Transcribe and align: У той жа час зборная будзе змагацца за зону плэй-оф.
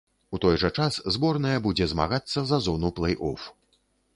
У 0.35 0.37
той 0.43 0.55
жа 0.61 0.69
час 0.83 0.95
зборная 1.17 1.53
будзе 1.65 1.85
змагацца 1.93 2.45
за 2.53 2.61
зону 2.69 2.93
плэй-оф. 3.01 3.41